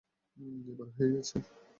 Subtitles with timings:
[0.71, 1.37] এবার হয়ে গেছে।